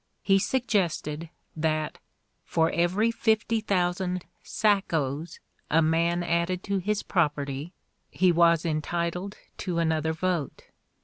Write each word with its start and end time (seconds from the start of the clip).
He 0.23 0.39
sug 0.39 0.63
gested 0.63 1.29
that 1.55 1.99
"for 2.43 2.71
every 2.71 3.11
fifty 3.11 3.59
thousand 3.61 4.25
'sacos' 4.43 5.37
a 5.69 5.83
man 5.83 6.23
added 6.23 6.63
to 6.63 6.79
his 6.79 7.03
property 7.03 7.71
he 8.09 8.31
was 8.31 8.65
entitled 8.65 9.37
to 9.57 9.77
another 9.77 10.11
vote." 10.13 10.63